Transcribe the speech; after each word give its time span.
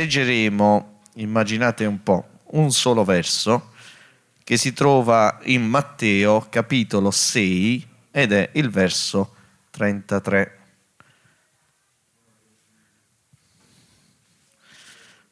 Leggeremo, 0.00 1.00
immaginate 1.16 1.84
un 1.84 2.02
po', 2.02 2.40
un 2.52 2.72
solo 2.72 3.04
verso 3.04 3.72
che 4.42 4.56
si 4.56 4.72
trova 4.72 5.40
in 5.42 5.62
Matteo 5.68 6.46
capitolo 6.48 7.10
6 7.10 7.88
ed 8.10 8.32
è 8.32 8.48
il 8.54 8.70
verso 8.70 9.34
33. 9.68 10.58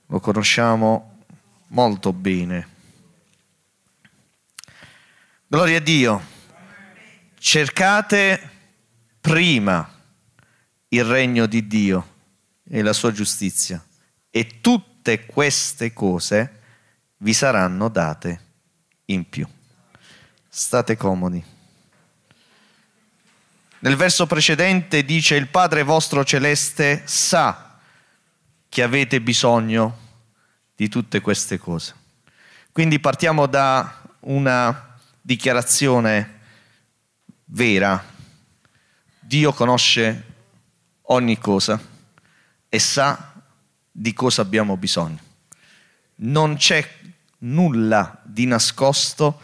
Lo 0.08 0.20
conosciamo 0.20 1.24
molto 1.68 2.12
bene. 2.12 2.68
Gloria 5.46 5.78
a 5.78 5.80
Dio. 5.80 6.22
Cercate 7.38 8.50
prima 9.18 9.90
il 10.88 11.04
regno 11.04 11.46
di 11.46 11.66
Dio 11.66 12.16
e 12.68 12.82
la 12.82 12.92
sua 12.92 13.12
giustizia 13.12 13.82
e 14.30 14.60
tutte 14.60 15.26
queste 15.26 15.92
cose 15.92 16.60
vi 17.18 17.32
saranno 17.32 17.88
date 17.88 18.40
in 19.06 19.28
più. 19.28 19.46
State 20.48 20.96
comodi. 20.96 21.42
Nel 23.80 23.96
verso 23.96 24.26
precedente 24.26 25.04
dice 25.04 25.36
il 25.36 25.48
Padre 25.48 25.84
vostro 25.84 26.24
celeste 26.24 27.02
sa 27.06 27.78
che 28.68 28.82
avete 28.82 29.20
bisogno 29.20 30.06
di 30.74 30.88
tutte 30.88 31.20
queste 31.20 31.58
cose. 31.58 31.94
Quindi 32.72 32.98
partiamo 32.98 33.46
da 33.46 34.02
una 34.20 34.98
dichiarazione 35.20 36.40
vera. 37.46 38.04
Dio 39.20 39.52
conosce 39.52 40.24
ogni 41.02 41.38
cosa 41.38 41.80
e 42.68 42.78
sa 42.78 43.37
di 43.98 44.12
cosa 44.12 44.42
abbiamo 44.42 44.76
bisogno. 44.76 45.18
Non 46.16 46.56
c'è 46.56 46.86
nulla 47.38 48.20
di 48.24 48.46
nascosto 48.46 49.40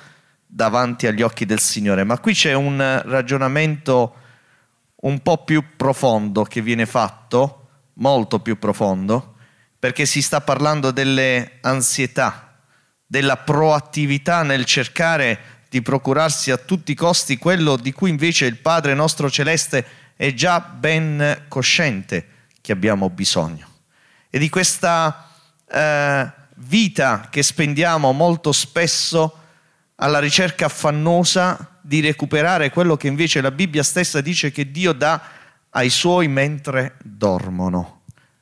davanti 0.47 1.09
agli 1.09 1.23
occhi 1.23 1.45
del 1.45 1.59
Signore, 1.59 2.05
ma 2.05 2.19
qui 2.19 2.35
c'è 2.35 2.53
un 2.53 3.03
ragionamento 3.05 4.15
un 5.03 5.21
po' 5.21 5.43
più 5.43 5.75
profondo 5.77 6.45
che 6.45 6.61
viene 6.61 6.87
fatto, 6.87 7.69
molto 7.95 8.39
più 8.39 8.57
profondo, 8.59 9.35
perché 9.79 10.07
si 10.07 10.23
sta 10.23 10.41
parlando 10.41 10.93
delle 10.93 11.59
ansietà, 11.63 12.57
della 13.05 13.37
proattività 13.37 14.45
nel 14.45 14.65
cercare 14.65 15.63
di 15.69 15.83
procurarsi 15.83 16.53
a 16.53 16.57
tutti 16.57 16.93
i 16.93 16.97
costi 16.97 17.39
quello 17.39 17.77
di 17.77 17.93
cui 17.93 18.11
invece 18.11 18.47
il 18.47 18.59
Padre 18.59 18.95
nostro 18.95 19.29
celeste 19.29 19.85
è 20.15 20.33
già 20.33 20.61
ben 20.61 21.47
cosciente 21.49 22.29
che 22.61 22.71
abbiamo 22.71 23.11
bisogno. 23.11 23.73
E 24.35 24.39
di 24.41 24.49
questa 24.49 25.29
eh, 25.65 26.33
vita 26.57 27.29
che 27.31 27.41
spendiamo 27.45 28.11
molto 28.11 28.51
spesso 28.51 29.39
alla 29.95 30.19
ricerca 30.19 30.67
affannosa 30.67 31.79
di 31.81 32.01
recuperare 32.01 32.71
quello 32.71 32.97
che 32.97 33.07
invece 33.07 33.41
la 33.41 33.53
Bibbia 33.53 33.85
stessa 33.85 34.21
dice 34.21 34.51
che 34.51 34.73
Dio 34.73 34.93
dà 34.93 35.23
ai 35.71 35.89
suoi 35.89 36.27
mentre 36.27 36.97
dormono. 37.05 38.01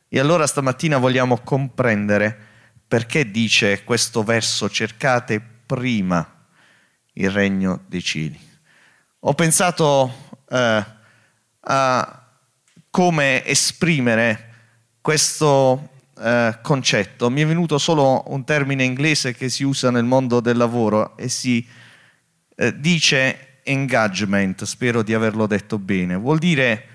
E 0.08 0.18
allora 0.18 0.46
stamattina 0.46 0.96
vogliamo 0.96 1.40
comprendere 1.40 2.38
perché 2.88 3.30
dice 3.30 3.84
questo 3.84 4.22
verso 4.22 4.70
cercate 4.70 5.42
prima 5.66 6.26
il 7.12 7.28
regno 7.28 7.82
dei 7.86 8.02
cieli. 8.02 8.40
Ho 9.18 9.34
pensato 9.34 10.38
eh, 10.48 10.84
a 11.60 12.26
come 12.88 13.44
esprimere 13.44 14.46
questo 15.02 15.90
eh, 16.18 16.58
concetto. 16.62 17.28
Mi 17.28 17.42
è 17.42 17.46
venuto 17.46 17.76
solo 17.76 18.22
un 18.28 18.44
termine 18.44 18.84
inglese 18.84 19.34
che 19.34 19.50
si 19.50 19.64
usa 19.64 19.90
nel 19.90 20.04
mondo 20.04 20.40
del 20.40 20.56
lavoro 20.56 21.16
e 21.18 21.28
si 21.28 21.66
eh, 22.54 22.78
dice 22.78 23.60
engagement, 23.64 24.64
spero 24.64 25.02
di 25.02 25.12
averlo 25.12 25.46
detto 25.46 25.78
bene. 25.78 26.14
Vuol 26.14 26.38
dire 26.38 26.86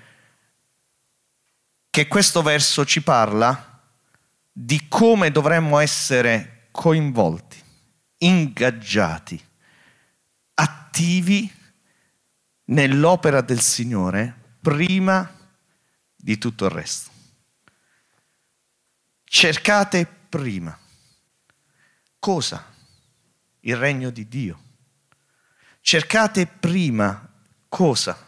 che 1.90 2.08
questo 2.08 2.42
verso 2.42 2.84
ci 2.84 3.02
parla 3.02 3.80
di 4.50 4.86
come 4.88 5.30
dovremmo 5.30 5.78
essere 5.78 6.68
coinvolti, 6.70 7.62
ingaggiati, 8.18 9.40
attivi 10.54 11.50
nell'opera 12.64 13.40
del 13.40 13.60
Signore 13.60 14.34
prima 14.60 15.30
di 16.16 16.38
tutto 16.38 16.64
il 16.64 16.70
resto. 16.70 17.17
Cercate 19.28 20.06
prima. 20.06 20.76
Cosa? 22.18 22.74
Il 23.60 23.76
regno 23.76 24.08
di 24.08 24.26
Dio. 24.26 24.62
Cercate 25.82 26.46
prima 26.46 27.30
cosa? 27.68 28.26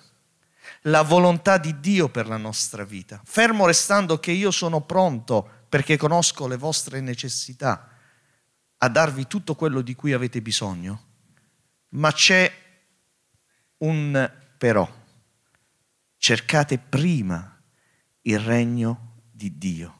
La 0.82 1.02
volontà 1.02 1.56
di 1.56 1.80
Dio 1.80 2.10
per 2.10 2.26
la 2.26 2.36
nostra 2.36 2.84
vita. 2.84 3.20
Fermo 3.24 3.66
restando 3.66 4.20
che 4.20 4.30
io 4.30 4.50
sono 4.50 4.82
pronto 4.82 5.64
perché 5.68 5.96
conosco 5.96 6.46
le 6.46 6.56
vostre 6.56 7.00
necessità 7.00 7.88
a 8.76 8.88
darvi 8.88 9.26
tutto 9.26 9.54
quello 9.54 9.80
di 9.80 9.94
cui 9.94 10.12
avete 10.12 10.42
bisogno, 10.42 11.06
ma 11.90 12.12
c'è 12.12 12.52
un 13.78 14.32
però. 14.58 14.88
Cercate 16.16 16.78
prima 16.78 17.58
il 18.22 18.38
regno 18.38 19.22
di 19.30 19.56
Dio. 19.56 19.99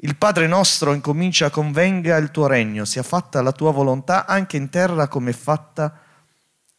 Il 0.00 0.16
Padre 0.16 0.46
nostro 0.46 0.92
incomincia 0.92 1.48
con 1.48 1.72
venga 1.72 2.18
il 2.18 2.30
tuo 2.30 2.46
regno, 2.46 2.84
sia 2.84 3.02
fatta 3.02 3.40
la 3.40 3.52
tua 3.52 3.70
volontà 3.70 4.26
anche 4.26 4.58
in 4.58 4.68
terra 4.68 5.08
come 5.08 5.30
è 5.30 5.34
fatta 5.34 5.98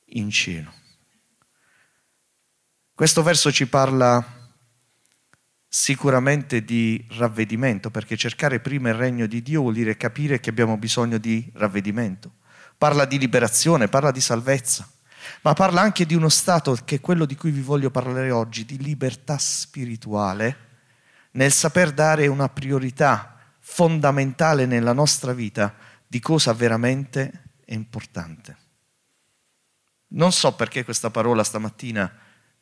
in 0.09 0.29
cielo. 0.29 0.71
Questo 2.93 3.23
verso 3.23 3.51
ci 3.51 3.67
parla 3.67 4.23
sicuramente 5.67 6.63
di 6.63 7.03
ravvedimento, 7.17 7.89
perché 7.89 8.15
cercare 8.17 8.59
prima 8.59 8.89
il 8.89 8.95
regno 8.95 9.25
di 9.25 9.41
Dio 9.41 9.61
vuol 9.61 9.73
dire 9.73 9.97
capire 9.97 10.39
che 10.39 10.51
abbiamo 10.51 10.77
bisogno 10.77 11.17
di 11.17 11.49
ravvedimento. 11.55 12.35
Parla 12.77 13.05
di 13.05 13.17
liberazione, 13.17 13.87
parla 13.87 14.11
di 14.11 14.21
salvezza, 14.21 14.87
ma 15.41 15.53
parla 15.53 15.81
anche 15.81 16.05
di 16.05 16.13
uno 16.13 16.29
stato 16.29 16.77
che 16.85 16.97
è 16.97 17.01
quello 17.01 17.25
di 17.25 17.35
cui 17.35 17.49
vi 17.49 17.61
voglio 17.61 17.89
parlare 17.89 18.29
oggi, 18.29 18.63
di 18.63 18.77
libertà 18.77 19.39
spirituale 19.39 20.65
nel 21.37 21.51
saper 21.51 21.91
dare 21.91 22.25
una 22.27 22.49
priorità 22.49 23.37
fondamentale 23.59 24.65
nella 24.65 24.93
nostra 24.93 25.33
vita 25.33 25.75
di 26.07 26.19
cosa 26.19 26.51
veramente 26.53 27.51
è 27.63 27.73
importante. 27.73 28.57
Non 30.09 30.31
so 30.31 30.55
perché 30.55 30.83
questa 30.83 31.11
parola 31.11 31.43
stamattina 31.43 32.11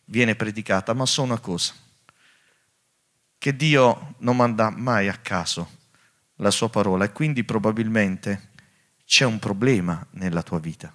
viene 0.05 0.35
predicata, 0.35 0.93
ma 0.93 1.05
so 1.05 1.23
una 1.23 1.39
cosa, 1.39 1.73
che 3.37 3.55
Dio 3.55 4.15
non 4.19 4.35
manda 4.35 4.69
mai 4.69 5.07
a 5.07 5.17
caso 5.17 5.83
la 6.37 6.51
sua 6.51 6.69
parola 6.69 7.05
e 7.05 7.13
quindi 7.13 7.45
probabilmente 7.45 8.49
c'è 9.05 9.23
un 9.23 9.39
problema 9.39 10.05
nella 10.11 10.43
tua 10.43 10.59
vita. 10.59 10.93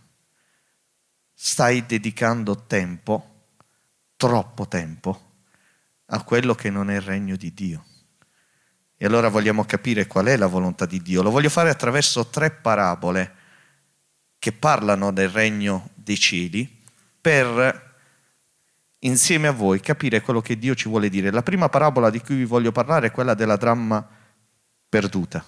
Stai 1.33 1.87
dedicando 1.87 2.67
tempo, 2.67 3.47
troppo 4.17 4.69
tempo, 4.69 5.30
a 6.11 6.23
quello 6.23 6.55
che 6.55 6.71
non 6.71 6.91
è 6.91 6.97
il 6.97 7.01
regno 7.01 7.37
di 7.37 7.53
Dio. 7.53 7.85
E 8.97 9.07
allora 9.07 9.29
vogliamo 9.29 9.65
capire 9.65 10.07
qual 10.07 10.27
è 10.27 10.37
la 10.37 10.47
volontà 10.47 10.85
di 10.87 11.01
Dio. 11.01 11.23
Lo 11.23 11.31
voglio 11.31 11.49
fare 11.49 11.71
attraverso 11.71 12.27
tre 12.27 12.51
parabole 12.51 13.35
che 14.39 14.53
parlano 14.53 15.13
del 15.13 15.29
regno 15.29 15.91
dei 15.95 16.19
cieli 16.19 16.79
per 17.21 17.89
insieme 19.01 19.49
a 19.49 19.53
voi 19.53 19.81
capire 19.81 20.21
quello 20.21 20.41
che 20.41 20.59
Dio 20.59 20.75
ci 20.75 20.89
vuole 20.89 21.09
dire. 21.09 21.31
La 21.31 21.43
prima 21.43 21.69
parabola 21.69 22.11
di 22.11 22.21
cui 22.21 22.37
vi 22.37 22.45
voglio 22.45 22.73
parlare 22.73 23.07
è 23.07 23.11
quella 23.11 23.35
della 23.35 23.57
dramma 23.57 24.07
perduta. 24.89 25.45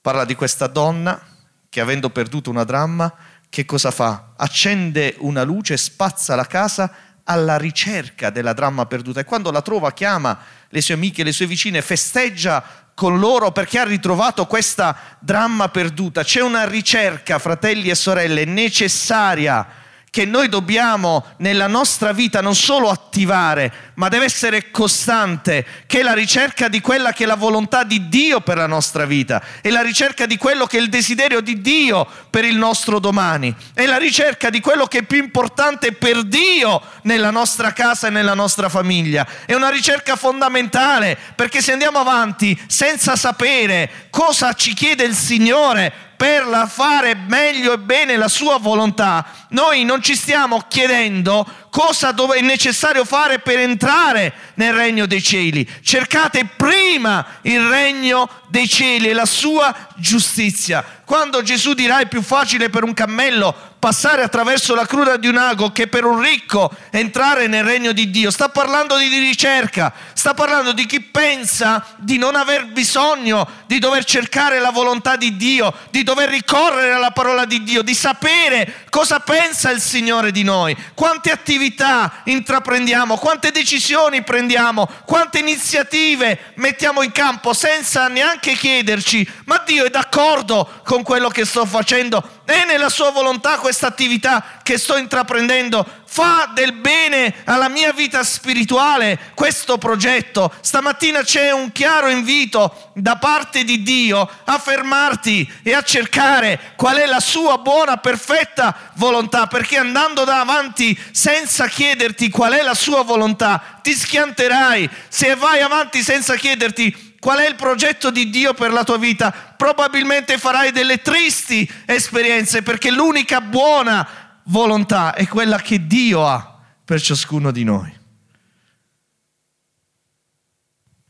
Parla 0.00 0.24
di 0.24 0.34
questa 0.34 0.66
donna 0.66 1.20
che 1.68 1.80
avendo 1.80 2.10
perduto 2.10 2.50
una 2.50 2.64
dramma, 2.64 3.12
che 3.48 3.64
cosa 3.64 3.90
fa? 3.90 4.34
Accende 4.36 5.16
una 5.18 5.42
luce, 5.42 5.76
spazza 5.76 6.34
la 6.34 6.46
casa 6.46 6.92
alla 7.30 7.56
ricerca 7.56 8.30
della 8.30 8.52
dramma 8.52 8.86
perduta 8.86 9.20
e 9.20 9.24
quando 9.24 9.52
la 9.52 9.62
trova 9.62 9.92
chiama 9.92 10.36
le 10.68 10.80
sue 10.80 10.94
amiche, 10.94 11.22
le 11.22 11.30
sue 11.30 11.46
vicine, 11.46 11.80
festeggia 11.80 12.62
con 12.92 13.20
loro 13.20 13.52
perché 13.52 13.78
ha 13.78 13.84
ritrovato 13.84 14.46
questa 14.46 14.96
dramma 15.20 15.68
perduta. 15.68 16.24
C'è 16.24 16.42
una 16.42 16.66
ricerca, 16.66 17.38
fratelli 17.38 17.88
e 17.88 17.94
sorelle, 17.94 18.44
necessaria 18.44 19.64
che 20.10 20.24
noi 20.24 20.48
dobbiamo 20.48 21.24
nella 21.38 21.68
nostra 21.68 22.12
vita 22.12 22.40
non 22.40 22.56
solo 22.56 22.90
attivare, 22.90 23.92
ma 23.94 24.08
deve 24.08 24.24
essere 24.24 24.72
costante, 24.72 25.64
che 25.86 26.00
è 26.00 26.02
la 26.02 26.14
ricerca 26.14 26.66
di 26.66 26.80
quella 26.80 27.12
che 27.12 27.24
è 27.24 27.26
la 27.26 27.36
volontà 27.36 27.84
di 27.84 28.08
Dio 28.08 28.40
per 28.40 28.56
la 28.56 28.66
nostra 28.66 29.06
vita, 29.06 29.40
è 29.60 29.70
la 29.70 29.82
ricerca 29.82 30.26
di 30.26 30.36
quello 30.36 30.66
che 30.66 30.78
è 30.78 30.80
il 30.80 30.88
desiderio 30.88 31.40
di 31.40 31.60
Dio 31.60 32.06
per 32.28 32.44
il 32.44 32.56
nostro 32.56 32.98
domani, 32.98 33.54
è 33.72 33.86
la 33.86 33.98
ricerca 33.98 34.50
di 34.50 34.60
quello 34.60 34.86
che 34.86 34.98
è 34.98 35.02
più 35.02 35.22
importante 35.22 35.92
per 35.92 36.24
Dio 36.24 36.82
nella 37.02 37.30
nostra 37.30 37.72
casa 37.72 38.08
e 38.08 38.10
nella 38.10 38.34
nostra 38.34 38.68
famiglia. 38.68 39.24
È 39.46 39.54
una 39.54 39.70
ricerca 39.70 40.16
fondamentale, 40.16 41.16
perché 41.36 41.62
se 41.62 41.72
andiamo 41.72 42.00
avanti 42.00 42.60
senza 42.66 43.14
sapere 43.14 44.08
cosa 44.10 44.54
ci 44.54 44.74
chiede 44.74 45.04
il 45.04 45.14
Signore, 45.14 46.08
per 46.20 46.68
fare 46.68 47.14
meglio 47.14 47.72
e 47.72 47.78
bene 47.78 48.18
la 48.18 48.28
sua 48.28 48.58
volontà, 48.58 49.24
noi 49.48 49.84
non 49.84 50.02
ci 50.02 50.14
stiamo 50.14 50.62
chiedendo 50.68 51.46
cosa 51.70 52.14
è 52.34 52.40
necessario 52.42 53.06
fare 53.06 53.38
per 53.38 53.58
entrare 53.58 54.34
nel 54.56 54.74
regno 54.74 55.06
dei 55.06 55.22
cieli. 55.22 55.66
Cercate 55.82 56.44
prima 56.44 57.24
il 57.42 57.66
regno 57.66 58.28
dei 58.48 58.68
cieli 58.68 59.08
e 59.08 59.14
la 59.14 59.24
sua 59.24 59.74
giustizia. 59.96 60.84
Quando 61.06 61.40
Gesù 61.42 61.72
dirà 61.72 62.00
è 62.00 62.06
più 62.06 62.20
facile 62.20 62.68
per 62.68 62.84
un 62.84 62.92
cammello 62.92 63.69
passare 63.80 64.22
attraverso 64.22 64.74
la 64.74 64.86
cruda 64.86 65.16
di 65.16 65.26
un 65.26 65.38
ago 65.38 65.72
che 65.72 65.88
per 65.88 66.04
un 66.04 66.20
ricco 66.20 66.70
entrare 66.90 67.48
nel 67.48 67.64
regno 67.64 67.92
di 67.92 68.10
Dio. 68.10 68.30
Sta 68.30 68.50
parlando 68.50 68.96
di 68.98 69.08
ricerca, 69.08 69.92
sta 70.12 70.34
parlando 70.34 70.72
di 70.72 70.84
chi 70.84 71.00
pensa 71.00 71.84
di 71.96 72.18
non 72.18 72.36
aver 72.36 72.66
bisogno 72.66 73.48
di 73.66 73.78
dover 73.78 74.04
cercare 74.04 74.60
la 74.60 74.70
volontà 74.70 75.16
di 75.16 75.36
Dio, 75.36 75.72
di 75.90 76.02
dover 76.02 76.28
ricorrere 76.28 76.92
alla 76.92 77.10
parola 77.10 77.46
di 77.46 77.62
Dio, 77.62 77.82
di 77.82 77.94
sapere 77.94 78.84
cosa 78.90 79.20
pensa 79.20 79.70
il 79.70 79.80
Signore 79.80 80.30
di 80.30 80.42
noi, 80.42 80.76
quante 80.94 81.30
attività 81.30 82.20
intraprendiamo, 82.24 83.16
quante 83.16 83.50
decisioni 83.50 84.22
prendiamo, 84.22 84.86
quante 85.06 85.38
iniziative 85.38 86.52
mettiamo 86.56 87.02
in 87.02 87.12
campo 87.12 87.54
senza 87.54 88.08
neanche 88.08 88.54
chiederci, 88.54 89.26
ma 89.46 89.62
Dio 89.64 89.86
è 89.86 89.90
d'accordo 89.90 90.80
con 90.84 91.02
quello 91.02 91.28
che 91.30 91.46
sto 91.46 91.64
facendo? 91.64 92.39
È 92.50 92.64
nella 92.64 92.88
sua 92.88 93.10
volontà 93.10 93.58
questa 93.58 93.86
attività 93.86 94.58
che 94.64 94.76
sto 94.76 94.96
intraprendendo? 94.96 95.86
Fa 96.04 96.50
del 96.52 96.72
bene 96.72 97.32
alla 97.44 97.68
mia 97.68 97.92
vita 97.92 98.24
spirituale 98.24 99.16
questo 99.34 99.78
progetto? 99.78 100.52
Stamattina 100.60 101.22
c'è 101.22 101.52
un 101.52 101.70
chiaro 101.70 102.08
invito 102.08 102.90
da 102.96 103.14
parte 103.18 103.62
di 103.62 103.84
Dio 103.84 104.28
a 104.42 104.58
fermarti 104.58 105.60
e 105.62 105.74
a 105.74 105.82
cercare 105.82 106.72
qual 106.74 106.96
è 106.96 107.06
la 107.06 107.20
sua 107.20 107.58
buona, 107.58 107.98
perfetta 107.98 108.74
volontà, 108.94 109.46
perché 109.46 109.76
andando 109.76 110.24
davanti 110.24 110.98
senza 111.12 111.68
chiederti 111.68 112.30
qual 112.30 112.54
è 112.54 112.62
la 112.62 112.74
sua 112.74 113.02
volontà, 113.02 113.78
ti 113.80 113.94
schianterai. 113.94 114.90
Se 115.08 115.36
vai 115.36 115.60
avanti 115.60 116.02
senza 116.02 116.34
chiederti 116.34 117.09
qual 117.20 117.38
è 117.38 117.46
il 117.46 117.54
progetto 117.54 118.10
di 118.10 118.30
Dio 118.30 118.54
per 118.54 118.72
la 118.72 118.82
tua 118.82 118.96
vita, 118.96 119.30
probabilmente 119.30 120.38
farai 120.38 120.72
delle 120.72 121.02
tristi 121.02 121.70
esperienze 121.84 122.62
perché 122.62 122.90
l'unica 122.90 123.42
buona 123.42 124.40
volontà 124.44 125.14
è 125.14 125.28
quella 125.28 125.60
che 125.60 125.86
Dio 125.86 126.26
ha 126.26 126.58
per 126.82 127.00
ciascuno 127.00 127.50
di 127.50 127.62
noi. 127.62 127.98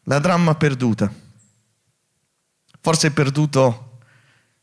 La 0.04 0.18
dramma 0.18 0.56
perduta. 0.56 1.10
Forse 2.80 3.06
hai 3.06 3.12
perduto 3.12 4.00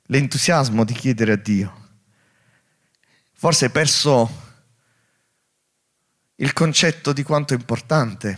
l'entusiasmo 0.07 0.83
di 0.83 0.93
chiedere 0.93 1.31
a 1.31 1.37
Dio. 1.37 1.85
Forse 3.33 3.65
hai 3.65 3.71
perso 3.71 4.45
il 6.35 6.51
concetto 6.51 7.13
di 7.13 7.23
quanto 7.23 7.53
è 7.53 7.57
importante 7.57 8.37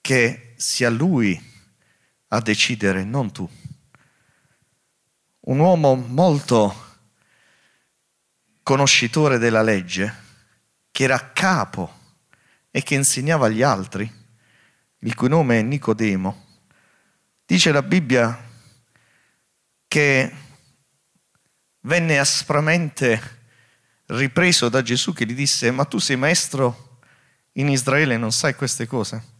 che 0.00 0.54
sia 0.56 0.88
Lui 0.88 1.54
a 2.28 2.40
decidere, 2.40 3.04
non 3.04 3.32
tu. 3.32 3.48
Un 5.40 5.58
uomo 5.58 5.94
molto 5.94 6.84
conoscitore 8.62 9.38
della 9.38 9.62
legge, 9.62 10.24
che 10.90 11.04
era 11.04 11.32
capo 11.32 11.92
e 12.70 12.82
che 12.82 12.94
insegnava 12.94 13.46
agli 13.46 13.62
altri, 13.62 14.10
il 15.00 15.14
cui 15.14 15.28
nome 15.28 15.60
è 15.60 15.62
Nicodemo, 15.62 16.44
dice 17.44 17.70
la 17.70 17.82
Bibbia 17.82 18.44
che 19.86 20.34
venne 21.82 22.18
aspramente 22.18 23.34
ripreso 24.06 24.68
da 24.68 24.82
Gesù 24.82 25.12
che 25.12 25.26
gli 25.26 25.34
disse, 25.34 25.70
ma 25.70 25.84
tu 25.84 25.98
sei 25.98 26.16
maestro 26.16 26.98
in 27.52 27.68
Israele 27.68 28.14
e 28.14 28.18
non 28.18 28.32
sai 28.32 28.54
queste 28.54 28.86
cose? 28.86 29.34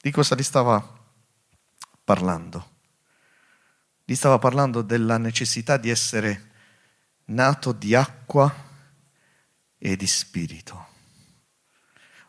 Di 0.00 0.10
cosa 0.12 0.36
gli 0.36 0.42
stava 0.42 0.95
parlando. 2.06 2.74
Gli 4.04 4.14
stava 4.14 4.38
parlando 4.38 4.80
della 4.82 5.18
necessità 5.18 5.76
di 5.76 5.90
essere 5.90 6.50
nato 7.26 7.72
di 7.72 7.96
acqua 7.96 8.54
e 9.76 9.96
di 9.96 10.06
spirito. 10.06 10.86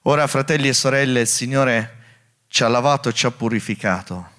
Ora, 0.04 0.26
fratelli 0.26 0.68
e 0.68 0.74
sorelle, 0.74 1.22
il 1.22 1.28
Signore 1.28 1.96
ci 2.48 2.64
ha 2.64 2.68
lavato 2.68 3.10
e 3.10 3.14
ci 3.14 3.28
ha 3.28 3.32
purificato, 3.32 4.32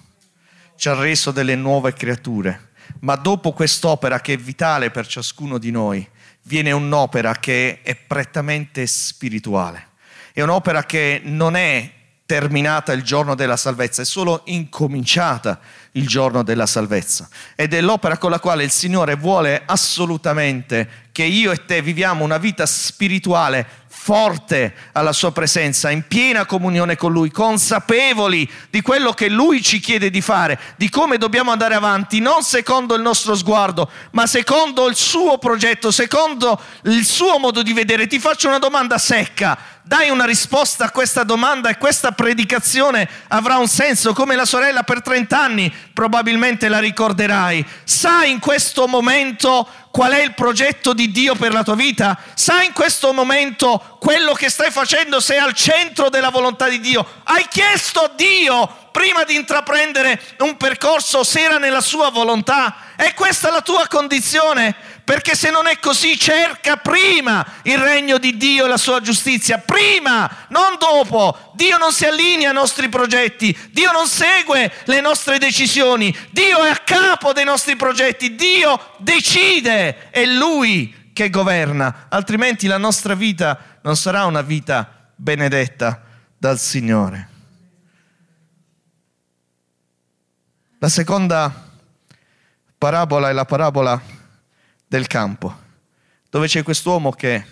ci 0.75 0.89
ha 0.89 0.93
reso 0.93 1.31
delle 1.31 1.55
nuove 1.55 1.93
creature, 1.93 2.71
ma 2.99 3.15
dopo 3.15 3.53
quest'opera 3.53 4.19
che 4.19 4.33
è 4.33 4.37
vitale 4.37 4.91
per 4.91 5.07
ciascuno 5.07 5.57
di 5.57 5.71
noi, 5.71 6.05
viene 6.43 6.73
un'opera 6.73 7.35
che 7.35 7.81
è 7.81 7.95
prettamente 7.95 8.85
spirituale. 8.87 9.91
È 10.33 10.41
un'opera 10.41 10.83
che 10.83 11.21
non 11.23 11.55
è 11.55 11.98
terminata 12.29 12.93
il 12.93 13.01
giorno 13.01 13.33
della 13.33 13.57
salvezza, 13.57 14.03
è 14.03 14.05
solo 14.05 14.41
incominciata 14.45 15.59
il 15.93 16.05
giorno 16.05 16.43
della 16.43 16.67
salvezza. 16.67 17.27
Ed 17.55 17.73
è 17.73 17.81
l'opera 17.81 18.19
con 18.19 18.29
la 18.29 18.39
quale 18.39 18.63
il 18.63 18.69
Signore 18.69 19.15
vuole 19.15 19.63
assolutamente 19.65 21.07
che 21.11 21.23
io 21.23 21.51
e 21.51 21.65
te 21.65 21.81
viviamo 21.81 22.23
una 22.23 22.37
vita 22.37 22.65
spirituale 22.65 23.79
forte 23.91 24.73
alla 24.93 25.11
sua 25.11 25.31
presenza, 25.31 25.89
in 25.89 26.03
piena 26.07 26.45
comunione 26.45 26.95
con 26.95 27.11
Lui, 27.11 27.31
consapevoli 27.31 28.49
di 28.69 28.81
quello 28.81 29.11
che 29.11 29.29
Lui 29.29 29.61
ci 29.61 29.79
chiede 29.79 30.09
di 30.09 30.21
fare, 30.21 30.57
di 30.77 30.89
come 30.89 31.17
dobbiamo 31.17 31.51
andare 31.51 31.75
avanti, 31.75 32.19
non 32.19 32.43
secondo 32.43 32.95
il 32.95 33.01
nostro 33.01 33.35
sguardo, 33.35 33.89
ma 34.11 34.25
secondo 34.25 34.87
il 34.87 34.95
suo 34.95 35.37
progetto, 35.37 35.91
secondo 35.91 36.59
il 36.83 37.03
suo 37.03 37.39
modo 37.39 37.61
di 37.61 37.73
vedere. 37.73 38.07
Ti 38.07 38.19
faccio 38.19 38.47
una 38.47 38.59
domanda 38.59 38.97
secca, 38.97 39.57
dai 39.83 40.09
una 40.09 40.25
risposta 40.25 40.85
a 40.85 40.91
questa 40.91 41.23
domanda 41.23 41.69
e 41.69 41.77
questa 41.77 42.11
predicazione 42.11 43.09
avrà 43.27 43.57
un 43.57 43.67
senso, 43.67 44.13
come 44.13 44.35
la 44.35 44.45
sorella 44.45 44.83
per 44.83 45.01
30 45.01 45.39
anni 45.39 45.73
probabilmente 45.93 46.69
la 46.69 46.79
ricorderai. 46.79 47.65
Sai 47.83 48.31
in 48.31 48.39
questo 48.39 48.87
momento 48.87 49.67
qual 49.91 50.11
è 50.11 50.21
il 50.21 50.33
progetto 50.33 50.93
di 50.93 51.11
Dio 51.11 51.35
per 51.35 51.51
la 51.51 51.63
tua 51.63 51.75
vita? 51.75 52.17
Sai 52.35 52.67
in 52.67 52.73
questo 52.73 53.11
momento 53.13 53.97
quello 53.99 54.33
che 54.33 54.49
stai 54.49 54.71
facendo 54.71 55.19
sei 55.19 55.37
al 55.37 55.53
centro 55.53 56.09
della 56.09 56.29
volontà 56.29 56.69
di 56.69 56.79
Dio? 56.79 57.05
Hai 57.23 57.47
chiesto 57.49 58.01
a 58.01 58.11
Dio 58.15 58.78
prima 58.91 59.23
di 59.23 59.35
intraprendere 59.35 60.21
un 60.39 60.57
percorso 60.57 61.23
se 61.23 61.41
era 61.41 61.57
nella 61.57 61.81
sua 61.81 62.09
volontà? 62.09 62.95
È 62.95 63.13
questa 63.13 63.51
la 63.51 63.61
tua 63.61 63.87
condizione? 63.87 64.75
Perché 65.03 65.35
se 65.35 65.49
non 65.49 65.67
è 65.67 65.79
così, 65.79 66.19
cerca 66.19 66.77
prima 66.77 67.45
il 67.63 67.79
regno 67.79 68.19
di 68.19 68.37
Dio 68.37 68.65
e 68.65 68.67
la 68.67 68.77
sua 68.77 69.01
giustizia, 69.01 69.57
prima, 69.57 70.29
non 70.49 70.77
dopo. 70.77 71.51
Dio 71.55 71.77
non 71.77 71.91
si 71.91 72.05
allinea 72.05 72.49
ai 72.49 72.53
nostri 72.53 72.89
progetti, 72.89 73.57
Dio 73.71 73.91
non 73.91 74.05
segue 74.05 74.71
le 74.85 75.01
nostre 75.01 75.39
decisioni, 75.39 76.15
Dio 76.29 76.63
è 76.63 76.69
a 76.69 76.77
capo 76.77 77.33
dei 77.33 77.43
nostri 77.45 77.75
progetti, 77.75 78.35
Dio 78.35 78.79
decide, 78.97 80.11
è 80.11 80.25
Lui 80.25 81.11
che 81.11 81.29
governa, 81.29 82.05
altrimenti 82.09 82.67
la 82.67 82.77
nostra 82.77 83.15
vita 83.15 83.79
non 83.81 83.95
sarà 83.95 84.25
una 84.25 84.41
vita 84.41 85.09
benedetta 85.15 86.01
dal 86.37 86.59
Signore. 86.59 87.38
La 90.81 90.87
seconda 90.87 91.73
parabola 92.77 93.27
è 93.27 93.33
la 93.33 93.43
parabola 93.43 94.01
del 94.87 95.07
campo, 95.07 95.53
dove 96.29 96.47
c'è 96.47 96.63
quest'uomo 96.63 97.11
che 97.11 97.45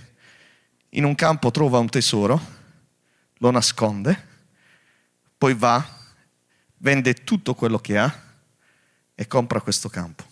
in 0.92 1.04
un 1.04 1.14
campo 1.14 1.52
trova 1.52 1.78
un 1.78 1.90
tesoro, 1.90 2.40
lo 3.40 3.52
nasconde, 3.52 4.26
poi 5.38 5.54
va, 5.56 5.86
vende 6.78 7.16
tutto 7.16 7.54
quello 7.54 7.80
che 7.80 7.98
ha 7.98 8.18
e 9.14 9.28
compra 9.28 9.60
questo 9.60 9.90
campo. 9.90 10.24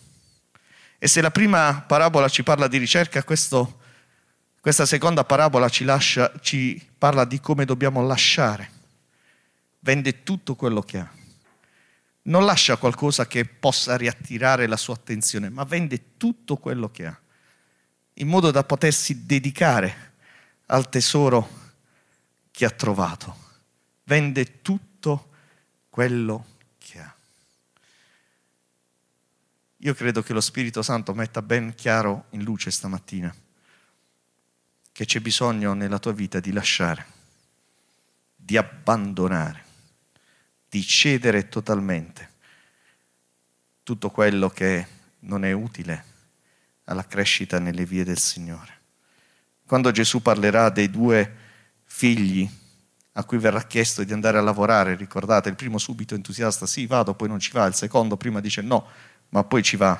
E 0.96 1.06
se 1.06 1.20
la 1.20 1.30
prima 1.30 1.84
parabola 1.86 2.30
ci 2.30 2.42
parla 2.42 2.66
di 2.66 2.78
ricerca, 2.78 3.22
questo, 3.24 3.80
questa 4.58 4.86
seconda 4.86 5.22
parabola 5.22 5.68
ci, 5.68 5.84
lascia, 5.84 6.32
ci 6.40 6.82
parla 6.96 7.26
di 7.26 7.40
come 7.40 7.66
dobbiamo 7.66 8.00
lasciare. 8.06 8.70
Vende 9.80 10.22
tutto 10.22 10.54
quello 10.54 10.80
che 10.80 10.98
ha 10.98 11.24
non 12.26 12.44
lascia 12.44 12.76
qualcosa 12.76 13.26
che 13.26 13.44
possa 13.44 13.96
riattirare 13.96 14.66
la 14.66 14.76
sua 14.76 14.94
attenzione, 14.94 15.48
ma 15.50 15.64
vende 15.64 16.16
tutto 16.16 16.56
quello 16.56 16.90
che 16.90 17.06
ha 17.06 17.20
in 18.18 18.28
modo 18.28 18.50
da 18.50 18.64
potersi 18.64 19.26
dedicare 19.26 20.14
al 20.66 20.88
tesoro 20.88 21.64
che 22.50 22.64
ha 22.64 22.70
trovato. 22.70 23.44
Vende 24.04 24.62
tutto 24.62 25.30
quello 25.90 26.46
che 26.78 26.98
ha. 26.98 27.14
Io 29.78 29.94
credo 29.94 30.22
che 30.22 30.32
lo 30.32 30.40
Spirito 30.40 30.82
Santo 30.82 31.12
metta 31.12 31.42
ben 31.42 31.74
chiaro 31.74 32.26
in 32.30 32.42
luce 32.42 32.70
stamattina 32.70 33.34
che 34.92 35.04
c'è 35.04 35.20
bisogno 35.20 35.74
nella 35.74 35.98
tua 35.98 36.12
vita 36.12 36.40
di 36.40 36.52
lasciare, 36.52 37.06
di 38.34 38.56
abbandonare, 38.56 39.64
di 40.76 40.86
cedere 40.86 41.48
totalmente 41.48 42.32
tutto 43.82 44.10
quello 44.10 44.50
che 44.50 44.86
non 45.20 45.42
è 45.42 45.52
utile 45.52 46.04
alla 46.84 47.06
crescita 47.06 47.58
nelle 47.58 47.86
vie 47.86 48.04
del 48.04 48.18
Signore. 48.18 48.80
Quando 49.66 49.90
Gesù 49.90 50.20
parlerà 50.20 50.68
dei 50.68 50.90
due 50.90 51.34
figli 51.84 52.46
a 53.12 53.24
cui 53.24 53.38
verrà 53.38 53.62
chiesto 53.62 54.04
di 54.04 54.12
andare 54.12 54.36
a 54.36 54.42
lavorare, 54.42 54.96
ricordate, 54.96 55.48
il 55.48 55.54
primo 55.54 55.78
subito 55.78 56.14
entusiasta, 56.14 56.66
sì, 56.66 56.84
vado, 56.84 57.14
poi 57.14 57.28
non 57.28 57.40
ci 57.40 57.52
va, 57.52 57.64
il 57.64 57.74
secondo 57.74 58.18
prima 58.18 58.40
dice 58.40 58.60
no, 58.60 58.86
ma 59.30 59.44
poi 59.44 59.62
ci 59.62 59.78
va. 59.78 59.98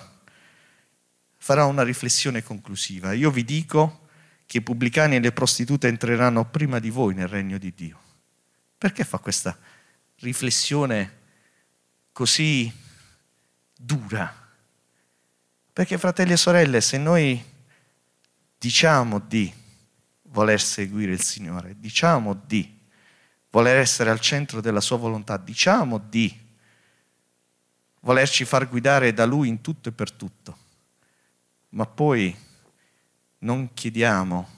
Farà 1.39 1.65
una 1.65 1.85
riflessione 1.85 2.43
conclusiva. 2.43 3.15
Io 3.15 3.31
vi 3.31 3.45
dico 3.45 4.09
che 4.45 4.59
i 4.59 4.63
pubblicani 4.63 5.17
e 5.17 5.21
le 5.21 5.33
prostitute 5.33 5.89
entreranno 5.89 6.45
prima 6.45 6.79
di 6.81 6.91
voi 6.91 7.15
nel 7.15 7.29
regno 7.29 7.57
di 7.57 7.73
Dio. 7.75 7.99
Perché 8.77 9.05
fa 9.05 9.17
questa 9.17 9.53
riflessione 9.53 9.76
così 12.13 12.73
dura? 13.77 14.45
Perché 15.73 15.99
fratelli 15.99 16.33
e 16.33 16.37
sorelle, 16.39 16.81
se 16.81 16.97
noi 16.97 17.43
diciamo 18.57 19.19
di 19.19 19.53
voler 20.23 20.61
seguire 20.61 21.13
il 21.13 21.21
Signore, 21.21 21.79
diciamo 21.79 22.33
di 22.33 22.79
voler 23.51 23.77
essere 23.77 24.09
al 24.09 24.21
centro 24.21 24.63
della 24.63 24.81
sua 24.81 24.97
volontà, 24.97 25.37
diciamo 25.37 25.99
di 25.99 26.45
volerci 28.01 28.47
far 28.47 28.69
guidare 28.69 29.13
da 29.13 29.27
Lui 29.27 29.49
in 29.49 29.61
tutto 29.61 29.91
e 29.91 29.93
per 29.93 30.13
tutto, 30.13 30.59
ma 31.71 31.85
poi 31.85 32.35
non 33.41 33.75
chiediamo, 33.75 34.49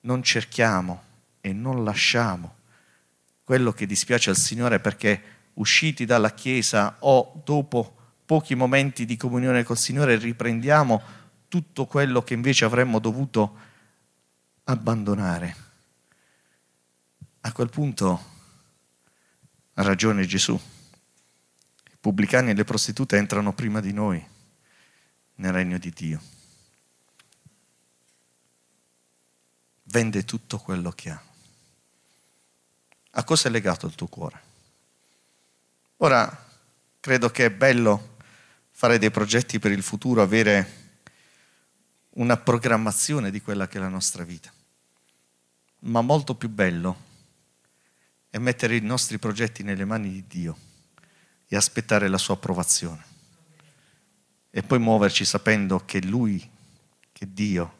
non 0.00 0.22
cerchiamo 0.22 1.02
e 1.40 1.52
non 1.52 1.82
lasciamo 1.82 2.57
quello 3.48 3.72
che 3.72 3.86
dispiace 3.86 4.28
al 4.28 4.36
Signore 4.36 4.78
perché 4.78 5.22
usciti 5.54 6.04
dalla 6.04 6.34
Chiesa 6.34 6.96
o 6.98 7.40
dopo 7.46 7.96
pochi 8.26 8.54
momenti 8.54 9.06
di 9.06 9.16
comunione 9.16 9.62
col 9.62 9.78
Signore 9.78 10.18
riprendiamo 10.18 11.00
tutto 11.48 11.86
quello 11.86 12.22
che 12.22 12.34
invece 12.34 12.66
avremmo 12.66 12.98
dovuto 12.98 13.56
abbandonare. 14.64 15.56
A 17.40 17.52
quel 17.52 17.70
punto 17.70 18.24
ha 19.72 19.82
ragione 19.82 20.26
Gesù. 20.26 20.52
I 20.52 21.96
pubblicani 21.98 22.50
e 22.50 22.54
le 22.54 22.64
prostitute 22.64 23.16
entrano 23.16 23.54
prima 23.54 23.80
di 23.80 23.94
noi 23.94 24.22
nel 25.36 25.52
regno 25.54 25.78
di 25.78 25.90
Dio. 25.90 26.20
Vende 29.84 30.26
tutto 30.26 30.58
quello 30.58 30.90
che 30.90 31.08
ha. 31.08 31.27
A 33.10 33.24
cosa 33.24 33.48
è 33.48 33.50
legato 33.50 33.86
il 33.86 33.94
tuo 33.94 34.06
cuore? 34.06 34.42
Ora, 35.98 36.46
credo 37.00 37.30
che 37.30 37.46
è 37.46 37.50
bello 37.50 38.16
fare 38.70 38.98
dei 38.98 39.10
progetti 39.10 39.58
per 39.58 39.72
il 39.72 39.82
futuro, 39.82 40.22
avere 40.22 40.76
una 42.10 42.36
programmazione 42.36 43.30
di 43.30 43.40
quella 43.40 43.66
che 43.66 43.78
è 43.78 43.80
la 43.80 43.88
nostra 43.88 44.24
vita 44.24 44.52
ma 45.80 46.00
molto 46.00 46.34
più 46.34 46.48
bello 46.48 47.06
è 48.30 48.38
mettere 48.38 48.76
i 48.76 48.80
nostri 48.80 49.18
progetti 49.18 49.62
nelle 49.62 49.84
mani 49.84 50.10
di 50.10 50.24
Dio 50.26 50.58
e 51.46 51.56
aspettare 51.56 52.08
la 52.08 52.18
sua 52.18 52.34
approvazione. 52.34 53.04
E 54.50 54.62
poi 54.62 54.78
muoverci 54.78 55.24
sapendo 55.24 55.84
che 55.84 56.02
Lui, 56.02 56.48
che 57.12 57.32
Dio 57.32 57.76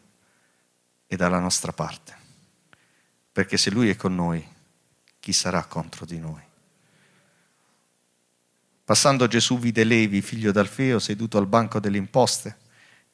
è 1.06 1.16
dalla 1.16 1.38
nostra 1.38 1.72
parte. 1.72 2.16
Perché 3.32 3.56
se 3.56 3.70
Lui 3.70 3.90
è 3.90 3.96
con 3.96 4.14
noi, 4.14 4.46
chi 5.28 5.34
sarà 5.34 5.62
contro 5.64 6.06
di 6.06 6.18
noi? 6.18 6.40
Passando 8.82 9.26
Gesù 9.26 9.58
vide 9.58 9.84
Levi, 9.84 10.22
figlio 10.22 10.52
d'Alfeo, 10.52 10.98
seduto 10.98 11.36
al 11.36 11.46
banco 11.46 11.80
delle 11.80 11.98
imposte 11.98 12.56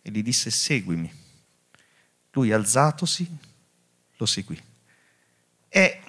e 0.01 0.13
gli 0.13 0.23
disse 0.23 0.53
seguimi. 0.53 1.13
Lui 2.31 2.53
alzatosi 2.53 3.29
lo 4.17 4.27
seguì 4.27 4.63
è 5.69 6.01